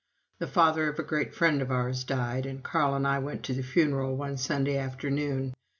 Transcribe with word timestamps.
The 0.39 0.47
father 0.47 0.89
of 0.89 0.97
a 0.97 1.03
great 1.03 1.35
friend 1.35 1.61
of 1.61 1.69
ours 1.69 2.03
died, 2.03 2.47
and 2.47 2.63
Carl 2.63 2.95
and 2.95 3.05
I 3.07 3.19
went 3.19 3.43
to 3.43 3.53
the 3.53 3.61
funeral 3.61 4.17
one 4.17 4.35
Sunday 4.35 4.75
afternoon. 4.79 5.53